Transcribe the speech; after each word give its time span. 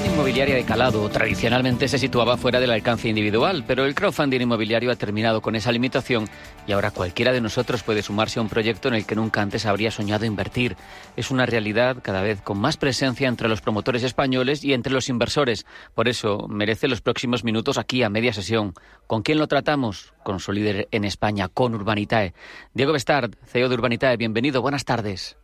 Inversión 0.00 0.14
inmobiliaria 0.14 0.54
de 0.54 0.64
calado 0.64 1.08
tradicionalmente 1.10 1.86
se 1.86 1.98
situaba 1.98 2.38
fuera 2.38 2.58
del 2.58 2.70
alcance 2.70 3.08
individual, 3.08 3.64
pero 3.66 3.84
el 3.84 3.94
crowdfunding 3.94 4.40
inmobiliario 4.40 4.90
ha 4.90 4.96
terminado 4.96 5.42
con 5.42 5.56
esa 5.56 5.72
limitación 5.72 6.26
y 6.66 6.72
ahora 6.72 6.90
cualquiera 6.90 7.32
de 7.32 7.40
nosotros 7.40 7.82
puede 7.82 8.02
sumarse 8.02 8.38
a 8.38 8.42
un 8.42 8.48
proyecto 8.48 8.88
en 8.88 8.94
el 8.94 9.04
que 9.04 9.14
nunca 9.14 9.42
antes 9.42 9.66
habría 9.66 9.90
soñado 9.90 10.24
invertir. 10.24 10.76
Es 11.16 11.30
una 11.30 11.44
realidad 11.44 11.98
cada 12.02 12.22
vez 12.22 12.40
con 12.40 12.58
más 12.58 12.78
presencia 12.78 13.28
entre 13.28 13.48
los 13.48 13.60
promotores 13.60 14.02
españoles 14.02 14.64
y 14.64 14.72
entre 14.72 14.92
los 14.92 15.08
inversores. 15.08 15.66
Por 15.94 16.08
eso 16.08 16.46
merece 16.48 16.88
los 16.88 17.02
próximos 17.02 17.44
minutos 17.44 17.76
aquí 17.76 18.02
a 18.02 18.08
media 18.08 18.32
sesión. 18.32 18.72
¿Con 19.06 19.22
quién 19.22 19.38
lo 19.38 19.48
tratamos? 19.48 20.14
Con 20.22 20.40
su 20.40 20.52
líder 20.52 20.88
en 20.92 21.04
España, 21.04 21.48
con 21.48 21.74
Urbanitae. 21.74 22.32
Diego 22.72 22.92
Bestard, 22.92 23.34
CEO 23.44 23.68
de 23.68 23.74
Urbanitae, 23.74 24.16
bienvenido. 24.16 24.62
Buenas 24.62 24.84
tardes. 24.84 25.36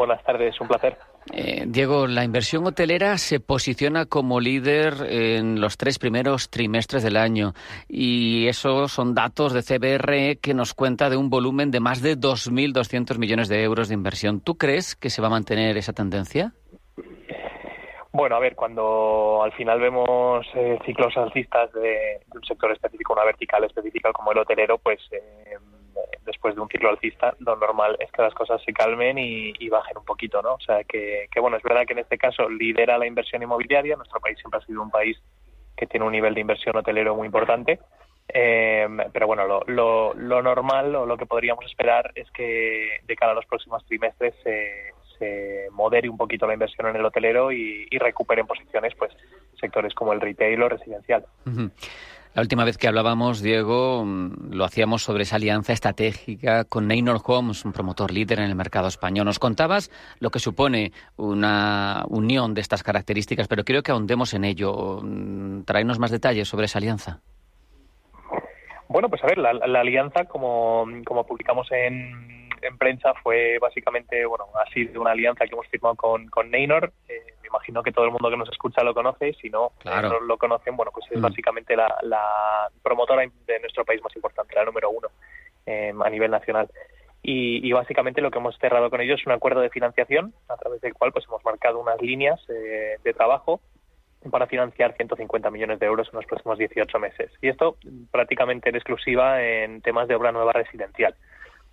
Buenas 0.00 0.24
tardes, 0.24 0.58
un 0.58 0.66
placer. 0.66 0.96
Eh, 1.30 1.64
Diego, 1.66 2.06
la 2.06 2.24
inversión 2.24 2.66
hotelera 2.66 3.18
se 3.18 3.38
posiciona 3.38 4.06
como 4.06 4.40
líder 4.40 4.94
en 5.10 5.60
los 5.60 5.76
tres 5.76 5.98
primeros 5.98 6.48
trimestres 6.48 7.02
del 7.02 7.18
año 7.18 7.52
y 7.86 8.48
esos 8.48 8.92
son 8.92 9.14
datos 9.14 9.52
de 9.52 9.60
CBR 9.60 10.40
que 10.40 10.54
nos 10.54 10.72
cuenta 10.72 11.10
de 11.10 11.18
un 11.18 11.28
volumen 11.28 11.70
de 11.70 11.80
más 11.80 12.00
de 12.00 12.16
2.200 12.16 13.18
millones 13.18 13.50
de 13.50 13.62
euros 13.62 13.88
de 13.88 13.94
inversión. 13.94 14.40
¿Tú 14.40 14.56
crees 14.56 14.96
que 14.96 15.10
se 15.10 15.20
va 15.20 15.26
a 15.26 15.32
mantener 15.32 15.76
esa 15.76 15.92
tendencia? 15.92 16.54
Bueno, 18.10 18.36
a 18.36 18.40
ver, 18.40 18.56
cuando 18.56 19.42
al 19.42 19.52
final 19.52 19.80
vemos 19.80 20.46
eh, 20.54 20.78
ciclos 20.86 21.14
alcistas 21.18 21.70
de, 21.74 21.80
de, 21.82 22.38
un 22.38 22.44
sector 22.44 22.72
específico, 22.72 23.12
una 23.12 23.24
vertical 23.24 23.64
específica 23.64 24.14
como 24.14 24.32
el 24.32 24.38
hotelero, 24.38 24.78
pues 24.78 24.98
eh, 25.12 25.58
después 26.30 26.54
de 26.54 26.60
un 26.60 26.68
ciclo 26.68 26.90
alcista, 26.90 27.34
lo 27.40 27.56
normal 27.56 27.96
es 28.00 28.10
que 28.12 28.22
las 28.22 28.34
cosas 28.34 28.62
se 28.64 28.72
calmen 28.72 29.18
y, 29.18 29.68
bajen 29.68 29.98
un 29.98 30.04
poquito, 30.04 30.40
¿no? 30.42 30.54
O 30.54 30.60
sea, 30.60 30.84
que, 30.84 31.28
que, 31.30 31.40
bueno, 31.40 31.56
es 31.56 31.62
verdad 31.62 31.86
que 31.86 31.92
en 31.92 32.00
este 32.00 32.18
caso 32.18 32.48
lidera 32.48 32.98
la 32.98 33.06
inversión 33.06 33.42
inmobiliaria. 33.42 33.96
Nuestro 33.96 34.20
país 34.20 34.38
siempre 34.38 34.58
ha 34.58 34.66
sido 34.66 34.82
un 34.82 34.90
país 34.90 35.16
que 35.76 35.86
tiene 35.86 36.06
un 36.06 36.12
nivel 36.12 36.34
de 36.34 36.40
inversión 36.40 36.76
hotelero 36.76 37.14
muy 37.14 37.26
importante. 37.26 37.78
Eh, 38.32 38.86
pero 39.12 39.26
bueno, 39.26 39.46
lo, 39.46 39.64
lo, 39.66 40.14
lo, 40.14 40.42
normal 40.42 40.94
o 40.94 41.06
lo 41.06 41.16
que 41.16 41.26
podríamos 41.26 41.64
esperar 41.64 42.12
es 42.14 42.30
que 42.30 43.00
de 43.04 43.16
cara 43.16 43.32
a 43.32 43.34
los 43.34 43.46
próximos 43.46 43.84
trimestres 43.86 44.34
se, 44.42 44.92
modere 45.72 46.08
un 46.08 46.16
poquito 46.16 46.46
la 46.46 46.54
inversión 46.54 46.86
en 46.86 46.96
el 46.96 47.04
hotelero 47.04 47.52
y, 47.52 47.86
recuperen 47.98 48.46
posiciones, 48.46 48.94
pues, 48.94 49.12
sectores 49.60 49.92
como 49.94 50.14
el 50.14 50.20
retail 50.20 50.62
o 50.62 50.68
residencial. 50.70 51.26
Uh. 51.44 51.68
La 52.32 52.42
última 52.42 52.64
vez 52.64 52.78
que 52.78 52.86
hablábamos, 52.86 53.42
Diego, 53.42 54.04
mm, 54.04 54.52
lo 54.52 54.64
hacíamos 54.64 55.02
sobre 55.02 55.24
esa 55.24 55.36
alianza 55.36 55.72
estratégica 55.72 56.64
con 56.64 56.86
Neynor 56.86 57.20
Homes, 57.24 57.64
un 57.64 57.72
promotor 57.72 58.12
líder 58.12 58.38
en 58.38 58.44
el 58.44 58.54
mercado 58.54 58.86
español. 58.86 59.24
Nos 59.26 59.40
contabas 59.40 59.90
lo 60.20 60.30
que 60.30 60.38
supone 60.38 60.92
una 61.16 62.04
unión 62.08 62.54
de 62.54 62.60
estas 62.60 62.84
características, 62.84 63.48
pero 63.48 63.64
quiero 63.64 63.82
que 63.82 63.90
ahondemos 63.90 64.32
en 64.34 64.44
ello. 64.44 65.00
Mm, 65.02 65.62
Traernos 65.64 65.98
más 65.98 66.12
detalles 66.12 66.48
sobre 66.48 66.66
esa 66.66 66.78
alianza. 66.78 67.20
Bueno, 68.88 69.08
pues 69.08 69.22
a 69.24 69.26
ver, 69.26 69.38
la, 69.38 69.52
la 69.52 69.80
alianza, 69.80 70.24
como, 70.24 70.84
como 71.04 71.24
publicamos 71.26 71.66
en, 71.72 72.39
en, 72.62 72.78
prensa, 72.78 73.14
fue 73.22 73.58
básicamente, 73.60 74.24
bueno, 74.26 74.46
ha 74.54 74.70
sido 74.72 75.00
una 75.00 75.12
alianza 75.12 75.46
que 75.46 75.52
hemos 75.54 75.66
firmado 75.68 75.94
con, 75.96 76.28
con 76.28 76.50
Neynor. 76.50 76.92
Eh, 77.08 77.34
me 77.42 77.48
imagino 77.48 77.82
que 77.82 77.92
todo 77.92 78.04
el 78.04 78.10
mundo 78.10 78.30
que 78.30 78.36
nos 78.36 78.48
escucha 78.48 78.82
lo 78.82 78.94
conoce, 78.94 79.34
si 79.34 79.50
no, 79.50 79.72
claro. 79.78 80.08
no 80.08 80.20
lo 80.20 80.38
conocen, 80.38 80.76
bueno, 80.76 80.92
pues 80.92 81.06
es 81.10 81.18
mm. 81.18 81.22
básicamente 81.22 81.76
la, 81.76 81.96
la, 82.02 82.68
promotora 82.82 83.22
de 83.22 83.60
nuestro 83.60 83.84
país 83.84 84.02
más 84.02 84.14
importante, 84.14 84.54
la 84.54 84.64
número 84.64 84.90
uno 84.90 85.08
eh, 85.66 85.92
a 86.02 86.10
nivel 86.10 86.30
nacional. 86.30 86.68
Y, 87.22 87.66
y, 87.66 87.72
básicamente 87.72 88.22
lo 88.22 88.30
que 88.30 88.38
hemos 88.38 88.56
cerrado 88.58 88.88
con 88.88 89.00
ellos 89.02 89.20
es 89.20 89.26
un 89.26 89.32
acuerdo 89.32 89.60
de 89.60 89.68
financiación 89.68 90.32
a 90.48 90.56
través 90.56 90.80
del 90.80 90.94
cual 90.94 91.12
pues 91.12 91.26
hemos 91.26 91.44
marcado 91.44 91.78
unas 91.78 92.00
líneas 92.00 92.40
eh, 92.48 92.96
de 93.04 93.12
trabajo 93.12 93.60
para 94.30 94.46
financiar 94.46 94.94
150 94.96 95.50
millones 95.50 95.78
de 95.80 95.86
euros 95.86 96.08
en 96.12 96.16
los 96.16 96.26
próximos 96.26 96.58
18 96.58 96.98
meses. 96.98 97.30
Y 97.40 97.48
esto 97.48 97.76
prácticamente 98.10 98.68
en 98.68 98.76
exclusiva 98.76 99.42
en 99.42 99.80
temas 99.80 100.08
de 100.08 100.14
obra 100.14 100.32
nueva 100.32 100.52
residencial. 100.52 101.14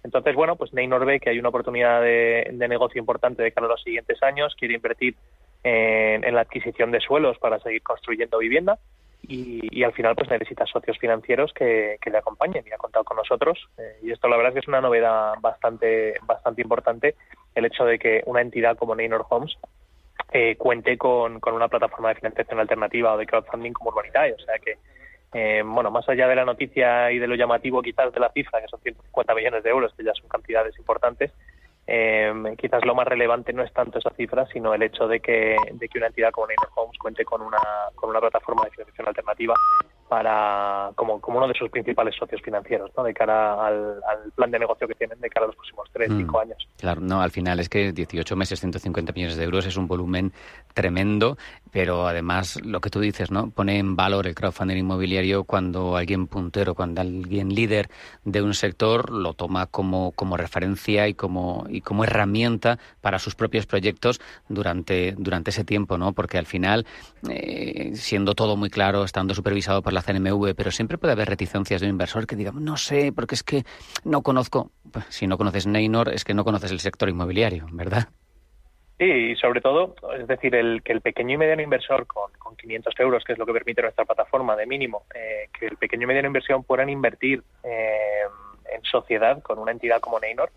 Entonces, 0.03 0.35
bueno, 0.35 0.55
pues 0.55 0.73
Neynor 0.73 1.05
ve 1.05 1.19
que 1.19 1.29
hay 1.29 1.39
una 1.39 1.49
oportunidad 1.49 2.01
de, 2.01 2.47
de, 2.51 2.67
negocio 2.67 2.99
importante 2.99 3.43
de 3.43 3.51
cara 3.51 3.67
a 3.67 3.71
los 3.71 3.83
siguientes 3.83 4.21
años, 4.23 4.55
quiere 4.57 4.75
invertir 4.75 5.15
en, 5.63 6.33
la 6.33 6.41
adquisición 6.41 6.91
de 6.91 6.99
suelos 6.99 7.37
para 7.39 7.59
seguir 7.59 7.81
construyendo 7.81 8.37
vivienda 8.37 8.77
y, 9.23 9.83
al 9.83 9.93
final 9.93 10.15
pues 10.15 10.29
necesita 10.29 10.65
socios 10.65 10.97
financieros 10.97 11.51
que, 11.53 11.97
que 12.01 12.09
le 12.09 12.19
acompañen 12.19 12.63
y 12.65 12.71
ha 12.71 12.77
contado 12.77 13.03
con 13.03 13.17
nosotros. 13.17 13.67
Eh, 13.77 13.99
y 14.03 14.11
esto 14.11 14.27
la 14.27 14.37
verdad 14.37 14.51
es 14.51 14.53
que 14.55 14.59
es 14.61 14.67
una 14.67 14.81
novedad 14.81 15.33
bastante, 15.41 16.15
bastante 16.23 16.61
importante, 16.61 17.15
el 17.55 17.65
hecho 17.65 17.83
de 17.85 17.99
que 17.99 18.21
una 18.25 18.41
entidad 18.41 18.77
como 18.77 18.95
Neynor 18.95 19.25
Homes 19.29 19.57
eh, 20.31 20.55
cuente 20.57 20.97
con, 20.97 21.39
con, 21.39 21.53
una 21.53 21.67
plataforma 21.67 22.09
de 22.09 22.15
financiación 22.15 22.59
alternativa 22.59 23.13
o 23.13 23.17
de 23.17 23.25
crowdfunding 23.25 23.73
como 23.73 23.89
Urbanitae. 23.89 24.33
O 24.33 24.39
sea 24.39 24.57
que, 24.59 24.77
eh, 25.39 25.61
bueno, 25.63 25.91
más 25.91 26.09
allá 26.09 26.27
de 26.27 26.35
la 26.35 26.45
noticia 26.45 27.11
y 27.11 27.19
de 27.19 27.27
lo 27.27 27.35
llamativo 27.35 27.83
quizás 27.83 28.11
de 28.11 28.19
la 28.19 28.31
cifra, 28.31 28.59
que 28.59 28.67
son 28.67 28.79
150 28.81 29.35
millones 29.35 29.63
de 29.63 29.69
euros, 29.69 29.93
que 29.95 30.03
ya 30.03 30.11
son 30.15 30.27
cantidades 30.27 30.75
importantes, 30.79 31.31
eh, 31.85 32.33
quizás 32.57 32.83
lo 32.83 32.95
más 32.95 33.07
relevante 33.07 33.53
no 33.53 33.61
es 33.61 33.71
tanto 33.71 33.99
esa 33.99 34.09
cifra, 34.15 34.47
sino 34.47 34.73
el 34.73 34.81
hecho 34.81 35.07
de 35.07 35.19
que, 35.19 35.55
de 35.73 35.87
que 35.87 35.99
una 35.99 36.07
entidad 36.07 36.31
como 36.31 36.47
Neynor 36.47 36.69
Homes 36.73 36.97
cuente 36.97 37.23
con 37.23 37.43
una, 37.43 37.59
con 37.93 38.09
una 38.09 38.19
plataforma 38.19 38.65
de 38.65 38.71
financiación 38.71 39.07
alternativa 39.07 39.53
para 40.09 40.91
como, 40.95 41.19
como 41.21 41.37
uno 41.37 41.47
de 41.47 41.53
sus 41.53 41.69
principales 41.69 42.15
socios 42.15 42.41
financieros, 42.41 42.91
¿no? 42.97 43.03
De 43.03 43.13
cara 43.13 43.65
al, 43.65 44.01
al, 44.09 44.31
plan 44.35 44.49
de 44.49 44.59
negocio 44.59 44.87
que 44.87 44.95
tienen 44.95 45.19
de 45.19 45.29
cara 45.29 45.45
a 45.45 45.47
los 45.47 45.55
próximos 45.55 45.89
3, 45.93 46.11
5 46.17 46.31
mm, 46.31 46.39
años. 46.39 46.67
Claro, 46.77 47.01
no, 47.01 47.21
al 47.21 47.31
final 47.31 47.59
es 47.59 47.69
que 47.69 47.91
18 47.91 48.35
meses, 48.35 48.59
150 48.59 49.13
millones 49.13 49.37
de 49.37 49.43
euros 49.43 49.65
es 49.65 49.77
un 49.77 49.87
volumen 49.87 50.31
tremendo, 50.73 51.37
pero 51.77 52.07
además 52.07 52.59
lo 52.65 52.81
que 52.81 52.89
tú 52.89 52.99
dices, 52.99 53.29
¿no? 53.29 53.51
Pone 53.51 53.77
en 53.77 53.95
valor 53.95 54.25
el 54.25 54.33
crowdfunding 54.33 54.77
inmobiliario 54.77 55.43
cuando 55.43 55.95
alguien 55.95 56.25
puntero, 56.25 56.73
cuando 56.73 57.01
alguien 57.01 57.53
líder 57.53 57.91
de 58.25 58.41
un 58.41 58.55
sector 58.55 59.11
lo 59.11 59.35
toma 59.35 59.67
como, 59.67 60.11
como 60.13 60.37
referencia 60.37 61.07
y 61.07 61.13
como, 61.13 61.67
y 61.69 61.81
como 61.81 62.03
herramienta 62.03 62.79
para 62.99 63.19
sus 63.19 63.35
propios 63.35 63.67
proyectos 63.67 64.19
durante, 64.49 65.13
durante 65.19 65.51
ese 65.51 65.63
tiempo, 65.65 65.99
¿no? 65.99 66.13
Porque 66.13 66.39
al 66.39 66.47
final, 66.47 66.87
eh, 67.29 67.91
siendo 67.93 68.33
todo 68.33 68.57
muy 68.57 68.71
claro, 68.71 69.03
estando 69.03 69.35
supervisado 69.35 69.83
por 69.83 69.93
la 69.93 70.01
CNMV, 70.01 70.55
pero 70.55 70.71
siempre 70.71 70.97
puede 70.97 71.13
haber 71.13 71.29
reticencias 71.29 71.79
de 71.79 71.85
un 71.85 71.91
inversor 71.91 72.25
que 72.25 72.35
diga, 72.35 72.51
no 72.53 72.77
sé, 72.77 73.11
porque 73.11 73.35
es 73.35 73.43
que 73.43 73.65
no 74.03 74.23
conozco. 74.23 74.71
Pues, 74.91 75.05
si 75.09 75.27
no 75.27 75.37
conoces 75.37 75.67
Neynor, 75.67 76.11
es 76.11 76.23
que 76.23 76.33
no 76.33 76.43
conoces 76.43 76.71
el 76.71 76.79
sector 76.79 77.07
inmobiliario, 77.07 77.67
¿verdad? 77.71 78.09
Sí, 78.97 79.05
y 79.05 79.35
sobre 79.35 79.61
todo, 79.61 79.95
es 80.17 80.27
decir, 80.27 80.55
el 80.55 80.81
que 80.81 80.91
el 80.91 81.01
pequeño 81.01 81.35
y 81.35 81.37
mediano 81.37 81.61
inversor 81.61 82.07
con, 82.07 82.31
con 82.39 82.55
500 82.55 82.93
euros, 82.99 83.23
que 83.23 83.33
es 83.33 83.39
lo 83.39 83.45
que 83.45 83.53
permite 83.53 83.83
nuestra 83.83 84.05
plataforma 84.05 84.55
de 84.55 84.65
mínimo, 84.65 85.03
eh, 85.13 85.49
que 85.57 85.67
el 85.67 85.77
pequeño 85.77 86.03
y 86.03 86.07
mediano 86.07 86.27
inversión 86.27 86.63
puedan 86.63 86.89
invertir 86.89 87.43
eh, 87.63 88.23
en 88.73 88.83
sociedad 88.83 89.41
con 89.43 89.59
una 89.59 89.71
entidad 89.71 89.99
como 89.99 90.19
Neynor, 90.19 90.49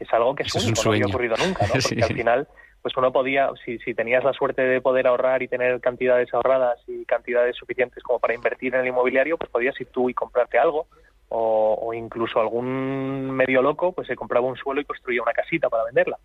es 0.00 0.12
algo 0.12 0.34
que 0.34 0.42
es, 0.42 0.54
Eso 0.54 0.66
único, 0.66 0.80
es 0.80 0.86
un 0.86 0.90
no 0.90 0.94
había 0.94 1.06
ocurrido 1.06 1.36
nunca, 1.36 1.66
¿no? 1.66 1.72
Porque 1.72 1.80
sí. 1.80 2.02
al 2.02 2.14
final 2.14 2.48
pues 2.82 2.96
uno 2.96 3.12
podía, 3.12 3.50
si, 3.64 3.78
si 3.78 3.94
tenías 3.94 4.24
la 4.24 4.32
suerte 4.32 4.62
de 4.62 4.80
poder 4.80 5.06
ahorrar 5.06 5.42
y 5.42 5.48
tener 5.48 5.80
cantidades 5.80 6.32
ahorradas 6.32 6.78
y 6.86 7.04
cantidades 7.04 7.56
suficientes 7.56 8.02
como 8.02 8.18
para 8.18 8.34
invertir 8.34 8.74
en 8.74 8.82
el 8.82 8.86
inmobiliario, 8.86 9.36
pues 9.36 9.50
podías 9.50 9.78
ir 9.80 9.88
tú 9.88 10.08
y 10.08 10.14
comprarte 10.14 10.58
algo. 10.58 10.86
O, 11.30 11.78
o 11.82 11.92
incluso 11.92 12.40
algún 12.40 13.30
medio 13.32 13.60
loco, 13.60 13.92
pues 13.92 14.08
se 14.08 14.16
compraba 14.16 14.46
un 14.46 14.56
suelo 14.56 14.80
y 14.80 14.84
construía 14.84 15.20
una 15.20 15.32
casita 15.32 15.68
para 15.68 15.84
venderla. 15.84 16.16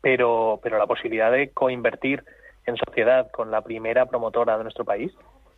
Pero, 0.00 0.60
pero 0.62 0.78
la 0.78 0.86
posibilidad 0.86 1.30
de 1.30 1.50
coinvertir 1.50 2.24
en 2.66 2.76
sociedad 2.76 3.30
con 3.30 3.50
la 3.50 3.62
primera 3.62 4.06
promotora 4.06 4.56
de 4.56 4.64
nuestro 4.64 4.84
país, 4.84 5.12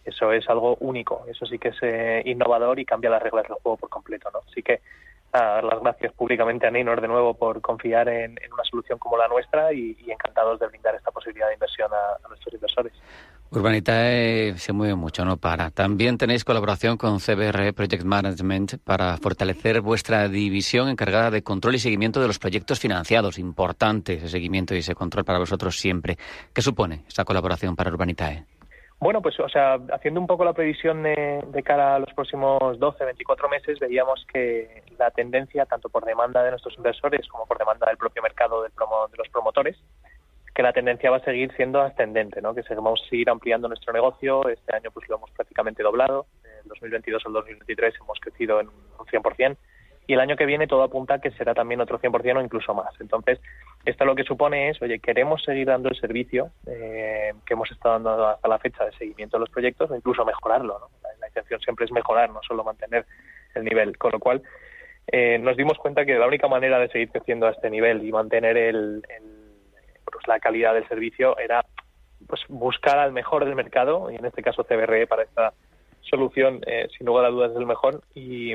eso 0.04 0.32
es 0.32 0.48
algo 0.48 0.76
único. 0.80 1.24
Eso 1.28 1.46
sí 1.46 1.58
que 1.58 1.68
es 1.68 1.76
eh, 1.82 2.22
innovador 2.24 2.78
y 2.78 2.84
cambia 2.84 3.10
las 3.10 3.22
reglas 3.22 3.44
del 3.44 3.56
juego 3.62 3.76
por 3.76 3.88
completo, 3.88 4.30
¿no? 4.32 4.40
Así 4.48 4.62
que 4.62 4.80
a 5.32 5.42
dar 5.42 5.64
las 5.64 5.80
gracias 5.80 6.12
públicamente 6.12 6.66
a 6.66 6.70
Neynor 6.70 7.00
de 7.00 7.08
nuevo 7.08 7.34
por 7.34 7.60
confiar 7.62 8.08
en, 8.08 8.38
una 8.52 8.64
solución 8.64 8.98
como 8.98 9.16
la 9.16 9.28
nuestra 9.28 9.72
y, 9.72 9.96
encantados 10.08 10.60
de 10.60 10.66
brindar 10.66 10.94
esta 10.94 11.10
posibilidad 11.10 11.48
de 11.48 11.54
inversión 11.54 11.90
a 11.92 12.28
nuestros 12.28 12.52
inversores. 12.52 12.92
Urbanitae 13.54 14.56
se 14.56 14.72
mueve 14.72 14.94
mucho, 14.94 15.26
no 15.26 15.37
para. 15.37 15.70
También 15.70 16.16
tenéis 16.16 16.43
colaboración 16.43 16.96
con 16.96 17.19
CBR 17.19 17.75
Project 17.75 18.02
Management 18.02 18.82
para 18.82 19.19
fortalecer 19.19 19.82
vuestra 19.82 20.26
división 20.28 20.88
encargada 20.88 21.31
de 21.31 21.43
control 21.43 21.75
y 21.75 21.78
seguimiento 21.78 22.19
de 22.19 22.28
los 22.28 22.38
proyectos 22.38 22.81
financiados. 22.81 23.38
Importante 23.38 24.14
ese 24.14 24.28
seguimiento 24.28 24.75
y 24.75 24.78
ese 24.78 24.94
control 24.94 25.26
para 25.26 25.38
vosotros 25.38 25.76
siempre. 25.76 26.16
¿Qué 26.54 26.62
supone 26.62 27.04
esta 27.06 27.26
colaboración 27.26 27.76
para 27.76 27.90
Urbanitae? 27.90 28.46
Bueno, 29.00 29.20
pues, 29.20 29.38
o 29.38 29.49
sea, 29.50 29.78
haciendo 29.93 30.20
un 30.20 30.26
poco 30.26 30.44
la 30.44 30.54
previsión 30.54 31.02
de, 31.02 31.44
de, 31.44 31.62
cara 31.62 31.96
a 31.96 31.99
los 31.99 32.14
próximos 32.14 32.78
12, 32.78 33.04
24 33.04 33.49
meses, 33.50 33.78
veíamos 33.81 34.25
que 34.32 34.82
la 34.96 35.10
tendencia, 35.10 35.66
tanto 35.66 35.90
por 35.90 36.04
demanda 36.04 36.43
de 36.43 36.50
nuestros 36.50 36.76
inversores 36.78 37.26
como 37.28 37.44
por 37.44 37.58
demanda 37.58 37.87
del 37.88 37.99
propio 37.99 38.22
mercado 38.22 38.62
de 38.62 38.70
los 39.19 39.28
promotores, 39.28 39.76
que 40.54 40.62
la 40.62 40.72
tendencia 40.72 41.10
va 41.10 41.16
a 41.19 41.25
seguir 41.25 41.52
siendo 41.56 41.81
ascendente, 41.81 42.43
¿no? 42.43 42.54
que 42.54 42.62
vamos 42.75 43.02
a 43.04 43.08
seguir 43.08 43.31
ampliando 43.31 43.69
nuestro 43.69 43.93
negocio. 43.93 44.49
Este 44.49 44.75
año 44.76 44.90
pues 44.90 45.08
lo 45.08 45.16
hemos 45.16 45.31
prácticamente 45.31 45.82
doblado. 45.82 46.26
En 46.44 46.69
2022 46.69 47.22
al 47.26 47.32
2023 47.32 47.94
hemos 48.00 48.20
crecido 48.20 48.60
en 48.60 48.69
un 48.69 49.06
100% 49.06 49.56
y 50.06 50.14
el 50.14 50.20
año 50.20 50.37
que 50.37 50.46
viene 50.46 50.66
todo 50.66 50.82
apunta 50.82 51.14
a 51.14 51.19
que 51.20 51.31
será 51.32 51.54
también 51.54 51.81
otro 51.81 52.00
100% 52.00 52.37
o 52.37 52.40
incluso 52.43 52.75
más. 52.75 52.93
Entonces, 53.00 53.40
esto 53.84 54.04
lo 54.04 54.14
que 54.14 54.25
supone 54.25 54.69
es, 54.69 54.82
oye, 54.82 54.99
queremos 54.99 55.43
seguir 55.43 55.66
dando 55.69 55.88
el 55.88 55.99
servicio 55.99 56.50
eh, 56.66 57.32
que 57.46 57.54
hemos 57.54 57.70
estado 57.70 57.94
dando 57.94 58.26
hasta 58.26 58.49
la 58.49 58.58
fecha 58.58 58.84
de 58.84 58.93
seguimiento 58.93 59.37
de 59.37 59.40
los 59.40 59.50
proyectos 59.50 59.90
o 59.90 59.96
incluso 59.96 60.25
mejorarlo. 60.25 60.78
¿no? 60.78 60.88
La, 61.20 61.28
intención 61.28 61.60
siempre 61.60 61.87
es 61.87 61.93
mejorar, 61.93 62.31
no 62.31 62.40
solo 62.46 62.62
mantener 62.62 63.06
el 63.54 63.64
nivel. 63.64 63.96
Con 63.96 64.12
lo 64.12 64.19
cual, 64.19 64.43
eh, 65.06 65.38
nos 65.38 65.56
dimos 65.56 65.78
cuenta 65.78 66.04
que 66.04 66.19
la 66.19 66.26
única 66.26 66.49
manera 66.49 66.78
de 66.78 66.88
seguir 66.88 67.10
creciendo 67.10 67.46
a 67.46 67.50
este 67.52 67.70
nivel 67.70 68.04
y 68.04 68.12
mantener 68.12 68.56
el, 68.56 69.02
pues, 70.12 70.26
la 70.29 70.38
calidad 70.38 70.75
del 70.75 70.87
servicio 70.88 71.37
era 71.38 71.64
pues 72.29 72.43
buscar 72.49 72.99
al 72.99 73.12
mejor 73.12 73.44
del 73.44 73.56
mercado, 73.56 74.11
y 74.11 74.17
en 74.17 74.25
este 74.25 74.43
caso 74.43 74.64
CBRE 74.64 75.06
para 75.09 75.25
esta 75.25 75.53
solución, 76.03 76.61
eh, 76.67 76.88
sin 76.97 77.06
lugar 77.06 77.25
a 77.25 77.31
dudas, 77.31 77.53
es 77.53 77.56
el 77.56 77.67
mejor 77.67 78.03
y, 78.14 78.53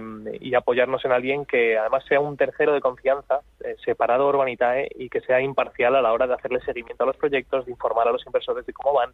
apoyarnos 0.56 1.06
en 1.06 1.12
alguien 1.12 1.46
que 1.46 1.78
además 1.78 2.04
sea 2.08 2.20
un 2.20 2.36
tercero 2.36 2.74
de 2.74 2.82
confianza, 2.82 3.42
eh, 3.64 3.76
separado 3.86 4.28
Urbanitae 4.28 4.90
y 4.96 5.08
que 5.08 5.22
sea 5.22 5.40
imparcial 5.40 5.96
a 5.96 6.02
la 6.02 6.12
hora 6.12 6.26
de 6.26 6.34
hacerle 6.34 6.60
seguimiento 6.62 7.04
a 7.04 7.08
los 7.08 7.18
proyectos, 7.18 7.66
de 7.66 7.72
informar 7.72 8.08
a 8.08 8.12
los 8.12 8.26
inversores 8.26 8.66
de 8.66 8.74
cómo 8.74 8.94
van. 8.94 9.12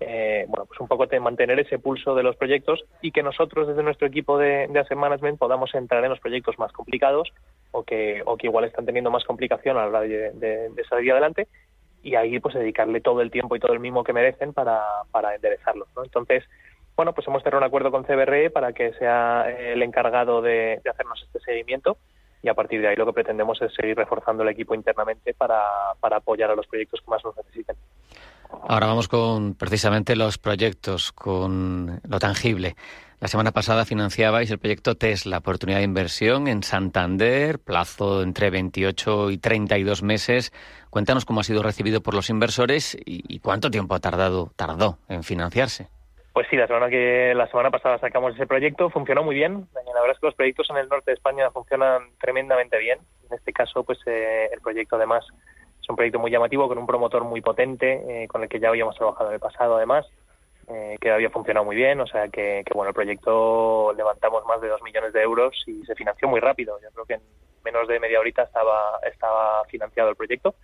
Eh, 0.00 0.44
bueno, 0.48 0.66
pues 0.66 0.78
un 0.80 0.88
poco 0.88 1.06
de 1.06 1.20
mantener 1.20 1.58
ese 1.60 1.78
pulso 1.78 2.14
de 2.14 2.22
los 2.22 2.36
proyectos 2.36 2.84
y 3.00 3.12
que 3.12 3.22
nosotros 3.22 3.68
desde 3.68 3.82
nuestro 3.82 4.06
equipo 4.06 4.36
de, 4.36 4.66
de 4.68 4.80
Asset 4.80 4.98
Management 4.98 5.38
podamos 5.38 5.74
entrar 5.74 6.02
en 6.04 6.10
los 6.10 6.20
proyectos 6.20 6.58
más 6.58 6.72
complicados 6.72 7.32
o 7.70 7.84
que, 7.84 8.22
o 8.26 8.36
que 8.36 8.48
igual 8.48 8.64
están 8.64 8.86
teniendo 8.86 9.10
más 9.10 9.24
complicación 9.24 9.76
a 9.76 9.82
la 9.82 9.86
hora 9.88 10.00
de, 10.00 10.32
de, 10.32 10.84
salir 10.88 11.12
adelante 11.12 11.46
y 12.04 12.14
ahí 12.16 12.38
pues 12.38 12.54
dedicarle 12.54 13.00
todo 13.00 13.22
el 13.22 13.30
tiempo 13.30 13.56
y 13.56 13.60
todo 13.60 13.72
el 13.72 13.80
mimo 13.80 14.04
que 14.04 14.12
merecen 14.12 14.52
para, 14.52 14.82
para 15.10 15.34
enderezarlos. 15.34 15.88
¿no? 15.96 16.04
Entonces, 16.04 16.44
bueno, 16.96 17.14
pues 17.14 17.26
hemos 17.26 17.42
cerrado 17.42 17.58
un 17.58 17.66
acuerdo 17.66 17.90
con 17.90 18.04
CBRE 18.04 18.50
para 18.50 18.72
que 18.72 18.92
sea 18.92 19.48
el 19.50 19.82
encargado 19.82 20.42
de, 20.42 20.80
hacernos 20.88 21.22
este 21.22 21.40
seguimiento 21.40 21.96
y 22.42 22.48
a 22.48 22.54
partir 22.54 22.82
de 22.82 22.88
ahí 22.88 22.96
lo 22.96 23.06
que 23.06 23.14
pretendemos 23.14 23.60
es 23.62 23.72
seguir 23.74 23.96
reforzando 23.96 24.42
el 24.42 24.50
equipo 24.50 24.74
internamente 24.74 25.32
para, 25.32 25.64
para 25.98 26.18
apoyar 26.18 26.50
a 26.50 26.54
los 26.54 26.66
proyectos 26.66 27.00
que 27.00 27.10
más 27.10 27.24
nos 27.24 27.34
necesiten. 27.38 27.76
Ahora 28.68 28.86
vamos 28.86 29.08
con 29.08 29.54
precisamente 29.54 30.14
los 30.14 30.36
proyectos, 30.36 31.10
con 31.10 32.00
lo 32.06 32.18
tangible. 32.18 32.76
La 33.24 33.28
semana 33.28 33.52
pasada 33.52 33.86
financiabais 33.86 34.50
el 34.50 34.58
proyecto 34.58 34.96
Tesla, 34.96 35.38
oportunidad 35.38 35.78
de 35.78 35.84
inversión 35.84 36.46
en 36.46 36.62
Santander, 36.62 37.58
plazo 37.58 38.22
entre 38.22 38.50
28 38.50 39.30
y 39.30 39.38
32 39.38 40.02
meses. 40.02 40.52
Cuéntanos 40.90 41.24
cómo 41.24 41.40
ha 41.40 41.42
sido 41.42 41.62
recibido 41.62 42.02
por 42.02 42.12
los 42.12 42.28
inversores 42.28 42.94
y, 43.06 43.38
cuánto 43.38 43.70
tiempo 43.70 43.94
ha 43.94 44.00
tardado, 44.00 44.50
tardó 44.56 44.98
en 45.08 45.22
financiarse. 45.22 45.88
Pues 46.34 46.48
sí, 46.50 46.56
la 46.56 46.66
semana 46.66 46.90
que 46.90 47.32
la 47.34 47.46
semana 47.46 47.70
pasada 47.70 47.96
sacamos 47.96 48.34
ese 48.34 48.46
proyecto, 48.46 48.90
funcionó 48.90 49.22
muy 49.22 49.36
bien. 49.36 49.68
La 49.72 50.00
verdad 50.02 50.16
es 50.16 50.20
que 50.20 50.26
los 50.26 50.34
proyectos 50.34 50.68
en 50.68 50.76
el 50.76 50.88
norte 50.90 51.12
de 51.12 51.14
España 51.14 51.50
funcionan 51.50 52.10
tremendamente 52.20 52.78
bien. 52.78 52.98
En 53.30 53.38
este 53.38 53.54
caso, 53.54 53.84
pues 53.84 54.00
eh, 54.04 54.50
el 54.52 54.60
proyecto 54.60 54.96
además 54.96 55.24
es 55.80 55.88
un 55.88 55.96
proyecto 55.96 56.18
muy 56.18 56.30
llamativo 56.30 56.68
con 56.68 56.76
un 56.76 56.86
promotor 56.86 57.24
muy 57.24 57.40
potente, 57.40 58.02
eh, 58.06 58.28
con 58.28 58.42
el 58.42 58.50
que 58.50 58.60
ya 58.60 58.68
habíamos 58.68 58.96
trabajado 58.96 59.30
en 59.30 59.34
el 59.36 59.40
pasado 59.40 59.78
además, 59.78 60.04
eh, 60.68 60.96
que 61.00 61.10
había 61.10 61.30
funcionado 61.30 61.64
muy 61.64 61.76
bien. 61.76 62.00
O 62.00 62.06
sea 62.06 62.28
que, 62.28 62.64
bueno, 62.74 62.90
el 62.90 62.94
proyecto 62.94 63.92
levantamos 63.96 64.44
más 64.46 64.60
de 64.60 64.68
dos 64.68 64.82
millones 64.82 65.12
de 65.12 65.22
euros 65.22 65.62
y 65.66 65.84
se 65.84 65.94
financió 65.94 66.28
muy 66.28 66.40
rápido. 66.40 66.78
Yo 66.82 66.90
creo 66.90 67.06
que 67.06 67.14
en 67.14 67.22
menos 67.64 67.88
de 67.88 68.00
media 68.00 68.20
horita 68.20 68.42
estaba 68.42 68.98
estaba 69.04 69.64
financiado 69.66 70.10
el 70.10 70.16
proyecto 70.16 70.54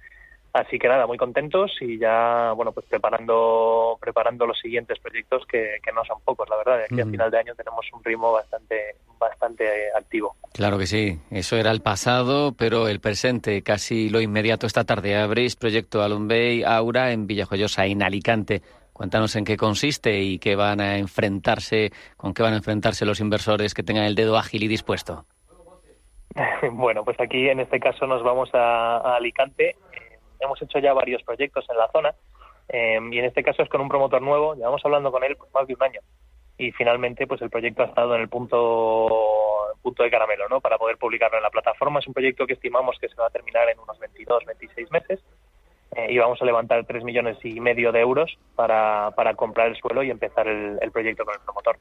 Así 0.52 0.80
que 0.80 0.88
nada, 0.88 1.06
muy 1.06 1.16
contentos 1.16 1.70
y 1.80 1.96
ya, 1.98 2.52
bueno, 2.56 2.72
pues 2.72 2.84
preparando 2.86 3.96
preparando 4.00 4.46
los 4.46 4.58
siguientes 4.58 4.98
proyectos 4.98 5.46
que, 5.46 5.78
no 5.94 6.04
son 6.04 6.20
pocos, 6.24 6.48
la 6.48 6.56
verdad. 6.56 6.82
Aquí 6.84 7.00
a 7.00 7.06
final 7.06 7.30
de 7.30 7.38
año 7.38 7.54
tenemos 7.54 7.86
un 7.92 8.02
ritmo 8.02 8.32
bastante 8.32 8.96
bastante 9.18 9.64
activo. 9.94 10.34
Claro 10.52 10.78
que 10.78 10.86
sí, 10.86 11.18
eso 11.30 11.56
era 11.56 11.70
el 11.70 11.82
pasado, 11.82 12.52
pero 12.56 12.88
el 12.88 13.00
presente, 13.00 13.62
casi 13.62 14.08
lo 14.08 14.20
inmediato 14.20 14.66
esta 14.66 14.84
tarde. 14.84 15.16
Abrís 15.16 15.54
proyecto 15.54 16.02
Alumbey 16.02 16.64
Aura 16.64 17.12
en 17.12 17.26
Villajoyosa, 17.28 17.86
en 17.86 18.02
Alicante. 18.02 18.62
Cuéntanos 19.00 19.34
en 19.34 19.46
qué 19.46 19.56
consiste 19.56 20.20
y 20.20 20.38
qué 20.38 20.56
van 20.56 20.78
a 20.78 20.98
enfrentarse, 20.98 21.90
con 22.18 22.34
qué 22.34 22.42
van 22.42 22.52
a 22.52 22.56
enfrentarse 22.56 23.06
los 23.06 23.20
inversores 23.20 23.72
que 23.72 23.82
tengan 23.82 24.04
el 24.04 24.14
dedo 24.14 24.36
ágil 24.36 24.62
y 24.62 24.68
dispuesto. 24.68 25.24
Bueno, 26.72 27.02
pues 27.02 27.18
aquí 27.18 27.48
en 27.48 27.60
este 27.60 27.80
caso 27.80 28.06
nos 28.06 28.22
vamos 28.22 28.50
a 28.52 29.16
Alicante 29.16 29.76
hemos 30.38 30.60
hecho 30.60 30.80
ya 30.80 30.92
varios 30.92 31.22
proyectos 31.22 31.64
en 31.70 31.78
la 31.78 31.90
zona 31.90 32.14
em, 32.68 33.10
y 33.10 33.20
en 33.20 33.24
este 33.24 33.42
caso 33.42 33.62
es 33.62 33.70
con 33.70 33.80
un 33.80 33.88
promotor 33.88 34.20
nuevo, 34.20 34.54
llevamos 34.54 34.82
hablando 34.84 35.10
con 35.10 35.24
él 35.24 35.34
por 35.34 35.48
más 35.54 35.66
de 35.66 35.74
un 35.74 35.82
año 35.82 36.00
y 36.58 36.70
finalmente 36.72 37.26
pues 37.26 37.40
el 37.40 37.48
proyecto 37.48 37.82
ha 37.82 37.86
estado 37.86 38.14
en 38.16 38.20
el 38.20 38.28
punto 38.28 39.08
punto 39.80 40.02
de 40.02 40.10
caramelo 40.10 40.46
¿no? 40.50 40.60
para 40.60 40.76
poder 40.76 40.98
publicarlo 40.98 41.38
en 41.38 41.42
la 41.42 41.48
plataforma. 41.48 42.00
Es 42.00 42.06
un 42.06 42.12
proyecto 42.12 42.46
que 42.46 42.52
estimamos 42.52 42.98
que 43.00 43.08
se 43.08 43.14
va 43.14 43.28
a 43.28 43.30
terminar 43.30 43.66
en 43.70 43.78
unos 43.78 43.98
22, 43.98 44.44
26 44.44 44.90
meses 44.90 45.20
eh, 45.96 46.06
y 46.10 46.18
vamos 46.18 46.40
a 46.40 46.44
levantar 46.44 46.84
3 46.84 47.04
millones 47.04 47.38
y 47.44 47.60
medio 47.60 47.92
de 47.92 48.00
euros 48.00 48.38
para, 48.54 49.10
para 49.16 49.34
comprar 49.34 49.68
el 49.68 49.76
suelo 49.76 50.02
y 50.02 50.10
empezar 50.10 50.46
el, 50.46 50.78
el 50.80 50.90
proyecto 50.90 51.24
con 51.24 51.34
el 51.34 51.40
promotor. 51.40 51.78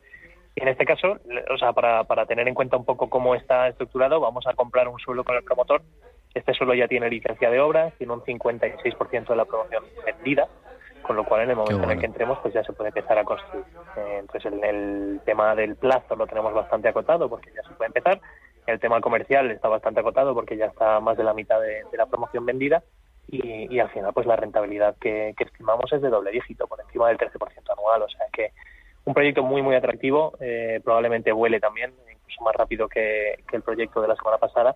Y 0.55 0.61
en 0.61 0.67
este 0.67 0.85
caso, 0.85 1.17
o 1.51 1.57
sea, 1.57 1.73
para, 1.73 2.03
para 2.03 2.25
tener 2.25 2.47
en 2.47 2.55
cuenta 2.55 2.75
un 2.75 2.85
poco 2.85 3.09
cómo 3.09 3.35
está 3.35 3.67
estructurado, 3.67 4.19
vamos 4.19 4.45
a 4.47 4.53
comprar 4.53 4.87
un 4.87 4.99
suelo 4.99 5.23
con 5.23 5.35
el 5.35 5.43
promotor 5.43 5.81
este 6.33 6.53
suelo 6.53 6.73
ya 6.73 6.87
tiene 6.87 7.09
licencia 7.09 7.49
de 7.49 7.59
obra, 7.59 7.91
tiene 7.97 8.13
un 8.13 8.21
56% 8.21 9.27
de 9.27 9.35
la 9.35 9.45
promoción 9.45 9.83
vendida, 10.05 10.47
con 11.01 11.15
lo 11.15 11.23
cual 11.23 11.41
en 11.41 11.49
el 11.51 11.55
momento 11.55 11.83
en 11.83 11.91
el 11.91 11.99
que 11.99 12.05
entremos 12.05 12.37
pues 12.39 12.53
ya 12.53 12.63
se 12.63 12.73
puede 12.73 12.89
empezar 12.89 13.17
a 13.17 13.23
construir. 13.23 13.65
Eh, 13.97 14.17
entonces 14.19 14.51
el, 14.51 14.63
el, 14.63 15.21
tema 15.25 15.55
del 15.55 15.75
plazo 15.75 16.15
lo 16.15 16.27
tenemos 16.27 16.53
bastante 16.53 16.87
acotado 16.87 17.27
porque 17.27 17.51
ya 17.51 17.63
se 17.63 17.73
puede 17.73 17.87
empezar. 17.87 18.21
El 18.67 18.79
tema 18.79 19.01
comercial 19.01 19.49
está 19.49 19.67
bastante 19.67 20.01
acotado 20.01 20.35
porque 20.35 20.55
ya 20.55 20.65
está 20.65 20.99
más 20.99 21.17
de 21.17 21.23
la 21.23 21.33
mitad 21.33 21.59
de, 21.59 21.83
la 21.97 22.05
promoción 22.05 22.45
vendida 22.45 22.83
y, 23.31 23.75
y, 23.75 23.79
al 23.79 23.89
final 23.89 24.11
pues 24.13 24.25
la 24.25 24.35
rentabilidad 24.35 24.95
que, 24.99 25.35
estimamos 25.37 25.91
es 25.93 26.01
de 26.01 26.09
doble 26.09 26.31
dígito, 26.31 26.67
por 26.67 26.81
encima 26.81 27.07
del 27.09 27.17
13% 27.17 27.29
anual. 27.71 28.01
O 28.01 28.09
sea 28.09 28.25
que 28.33 28.51
un 29.05 29.13
proyecto 29.13 29.43
muy 29.43 29.61
muy 29.61 29.75
atractivo, 29.75 30.33
eh, 30.39 30.81
probablemente 30.83 31.31
vuele 31.31 31.59
también, 31.59 31.93
incluso 32.11 32.43
más 32.43 32.55
rápido 32.55 32.87
que, 32.87 33.35
el 33.51 33.61
proyecto 33.61 34.01
de 34.01 34.07
la 34.07 34.15
semana 34.15 34.37
pasada 34.37 34.75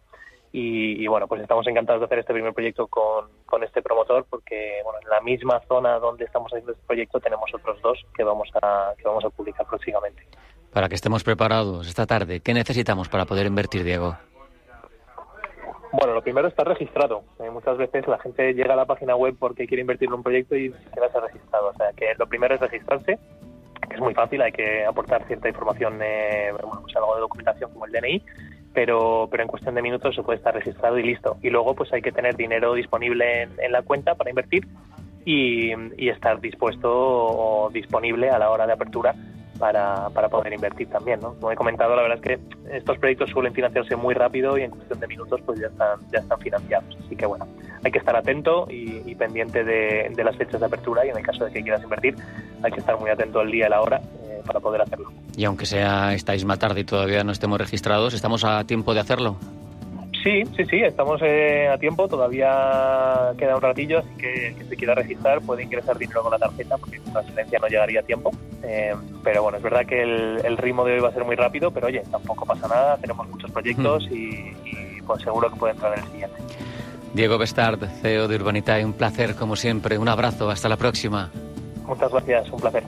y, 0.56 1.08
bueno, 1.08 1.28
pues 1.28 1.42
estamos 1.42 1.66
encantados 1.66 2.02
de 2.02 2.06
hacer 2.06 2.20
este 2.20 2.32
primer 2.32 2.54
proyecto 2.54 2.86
con, 2.86 3.26
con, 3.48 3.64
este 3.64 3.82
promotor 3.82 4.28
porque 4.30 4.82
bueno, 4.84 5.00
en 5.02 5.10
la 5.10 5.20
misma 5.20 5.60
zona 5.68 5.98
donde 5.98 6.26
estamos 6.26 6.52
haciendo 6.52 6.74
este 6.74 6.86
proyecto 6.86 7.20
tenemos 7.20 7.52
otros 7.56 7.82
dos 7.82 8.06
que 8.16 8.24
vamos 8.24 8.50
a, 8.62 8.94
que 8.96 9.04
vamos 9.04 9.26
a 9.26 9.32
publicar 9.32 9.66
próximamente. 9.66 10.28
Para 10.72 10.90
que 10.90 10.96
estemos 10.96 11.24
preparados 11.24 11.88
esta 11.88 12.06
tarde, 12.06 12.42
¿qué 12.42 12.54
necesitamos 12.54 13.10
para 13.10 13.26
poder 13.26 13.48
invertir, 13.48 13.84
Diego? 13.84 14.16
Bueno, 15.94 16.16
lo 16.16 16.24
primero 16.24 16.48
es 16.48 16.54
estar 16.54 16.68
registrado. 16.68 17.24
Muchas 17.52 17.78
veces 17.78 18.08
la 18.08 18.18
gente 18.18 18.56
llega 18.56 18.74
a 18.74 18.78
la 18.78 18.86
página 18.86 19.16
web 19.16 19.36
porque 19.38 19.68
quiere 19.68 19.82
invertir 19.82 20.08
en 20.08 20.16
un 20.16 20.24
proyecto 20.24 20.56
y 20.56 20.70
se 20.72 20.90
queda 20.92 21.08
registrado. 21.22 21.70
O 21.70 21.74
sea, 21.76 21.94
que 21.96 22.16
lo 22.18 22.26
primero 22.26 22.56
es 22.56 22.62
registrarse, 22.62 23.20
que 23.88 23.96
es 23.96 24.02
muy 24.02 24.16
fácil, 24.16 24.42
hay 24.42 24.52
que 24.52 24.84
aportar 24.86 25.24
cierta 25.28 25.50
información, 25.50 26.00
eh, 26.02 26.52
bueno, 26.52 26.82
pues 26.82 26.96
algo 26.96 27.14
de 27.14 27.22
documentación 27.22 27.72
como 27.72 27.86
el 27.86 27.92
DNI, 27.92 28.24
pero, 28.74 29.28
pero 29.30 29.44
en 29.44 29.50
cuestión 29.50 29.76
de 29.76 29.84
minutos 29.84 30.16
se 30.16 30.24
puede 30.24 30.38
estar 30.38 30.56
registrado 30.56 30.98
y 30.98 31.04
listo. 31.04 31.38
Y 31.44 31.52
luego 31.52 31.76
pues 31.76 31.94
hay 31.94 32.02
que 32.02 32.12
tener 32.12 32.36
dinero 32.36 32.74
disponible 32.74 33.44
en, 33.44 33.72
la 33.72 33.84
cuenta 33.84 34.16
para 34.16 34.32
invertir 34.32 34.68
y, 35.26 35.74
y, 35.96 36.10
estar 36.10 36.42
dispuesto 36.42 36.90
o 36.92 37.70
disponible 37.70 38.32
a 38.32 38.40
la 38.40 38.50
hora 38.50 38.66
de 38.66 38.74
apertura 38.74 39.14
para, 39.64 40.10
para 40.10 40.28
poder 40.28 40.52
invertir 40.52 40.90
también. 40.90 41.22
¿no? 41.22 41.36
Como 41.36 41.50
he 41.50 41.56
comentado, 41.56 41.96
la 41.96 42.02
verdad 42.02 42.18
es 42.18 42.22
que 42.22 42.76
estos 42.76 42.98
proyectos 42.98 43.30
suelen 43.30 43.54
financiarse 43.54 43.96
muy 43.96 44.14
rápido 44.14 44.58
y 44.58 44.64
en 44.64 44.72
cuestión 44.72 45.00
de 45.00 45.08
minutos 45.08 45.40
pues 45.46 45.58
ya 45.58 45.68
están, 45.68 46.00
ya 46.12 46.20
están 46.20 46.38
financiados. 46.40 46.98
Así 47.06 47.16
que 47.16 47.26
bueno, 47.26 47.48
hay 47.82 47.90
que 47.90 48.00
estar 48.00 48.14
atento 48.14 48.68
y, 48.70 49.16
pendiente 49.16 49.64
de, 49.64 50.22
las 50.22 50.36
fechas 50.36 50.60
de 50.60 50.66
apertura 50.66 51.06
y 51.06 51.10
en 51.12 51.18
el 51.18 51.24
caso 51.24 51.46
de 51.46 51.54
que 51.54 51.62
quieras 51.62 51.82
invertir 51.82 52.14
hay 52.62 52.72
que 52.74 52.82
estar 52.82 53.00
muy 53.00 53.10
atento 53.10 53.40
al 53.40 53.50
día 53.50 53.68
y 53.68 53.70
la 53.70 53.82
hora 53.82 54.02
para 54.46 54.60
poder 54.60 54.82
hacerlo. 54.82 55.10
Y 55.38 55.46
aunque 55.46 55.66
sea 55.66 56.14
estáis 56.14 56.44
más 56.44 56.60
tarde 56.60 56.82
y 56.82 56.84
todavía 56.84 57.24
no 57.24 57.32
estemos 57.32 57.58
registrados, 57.58 58.14
¿estamos 58.14 58.44
a 58.44 58.66
tiempo 58.66 58.94
de 58.94 59.00
hacerlo? 59.00 59.38
Sí, 60.24 60.42
sí, 60.56 60.64
sí, 60.70 60.78
estamos 60.78 61.22
eh, 61.22 61.68
a 61.68 61.78
tiempo, 61.78 62.08
todavía 62.08 63.34
queda 63.38 63.58
un 63.58 63.62
ratillo, 63.62 64.00
así 64.00 64.10
que 64.18 64.54
quien 64.56 64.70
se 64.70 64.76
quiera 64.78 64.96
registrar 64.96 65.42
puede 65.42 65.64
ingresar 65.64 65.98
dinero 65.98 66.22
con 66.24 66.32
la 66.32 66.40
tarjeta 66.40 66.78
porque 66.78 67.00
la 67.00 67.12
transferencia 67.12 67.60
no 67.60 67.68
llegaría 67.68 68.00
a 68.00 68.04
tiempo. 68.04 68.32
Eh, 68.64 68.96
pero 69.22 69.44
bueno, 69.44 69.58
es 69.58 69.64
verdad 69.64 69.86
que 69.86 70.02
el, 70.02 70.58
ritmo 70.58 70.86
de 70.86 70.94
hoy 70.94 71.00
va 71.02 71.10
a 71.10 71.14
ser 71.14 71.26
muy 71.26 71.36
rápido, 71.36 71.72
pero 71.72 71.88
oye, 71.88 72.04
tampoco 72.10 72.46
pasa 72.46 72.70
nada, 72.70 72.98
tenemos 72.98 73.28
muchos 73.28 73.52
proyectos 73.52 74.08
hmm. 74.10 74.16
y, 74.16 75.02
pues 75.06 75.22
seguro 75.22 75.50
que 75.50 75.58
puede 75.58 75.74
entrar 75.74 75.98
en 75.98 76.06
el 76.06 76.12
siguiente. 76.12 76.38
Diego 77.14 77.38
Bestard, 77.38 77.86
CEO 78.02 78.30
de 78.30 78.38
Urbanitae, 78.38 78.86
un 78.86 78.94
placer 78.94 79.36
como 79.36 79.58
siempre, 79.58 79.98
un 79.98 80.08
abrazo, 80.08 80.50
hasta 80.50 80.70
la 80.70 80.78
próxima. 80.78 81.30
Muchas 81.86 82.10
gracias, 82.10 82.50
un 82.50 82.62
placer. 82.62 82.84